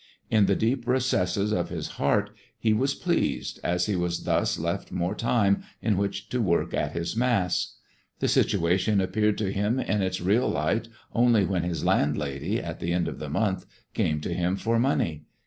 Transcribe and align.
In 0.31 0.47
the 0.47 0.55
deep 0.55 0.87
recesses 0.87 1.51
of 1.51 1.69
his 1.69 1.89
heart 2.01 2.31
he 2.57 2.73
was 2.73 2.95
pleased, 2.95 3.59
as 3.63 3.85
he 3.85 3.95
was 3.95 4.23
thus 4.23 4.57
left 4.57 4.91
more 4.91 5.13
time 5.13 5.61
in 5.79 5.95
which 5.95 6.27
to 6.29 6.41
work 6.41 6.73
at 6.73 6.93
his 6.93 7.15
Mass. 7.15 7.75
The 8.17 8.27
situation 8.27 8.99
appeared 8.99 9.37
to 9.37 9.53
him 9.53 9.79
in 9.79 10.01
its 10.01 10.19
real 10.19 10.49
light 10.49 10.87
only 11.13 11.45
when 11.45 11.61
his 11.61 11.85
landlady, 11.85 12.59
at 12.59 12.79
the 12.79 12.91
end 12.93 13.07
of 13.07 13.19
the 13.19 13.29
month, 13.29 13.67
came 13.93 14.19
to 14.21 14.33
him 14.33 14.55
for 14.55 14.79
money. 14.79 15.25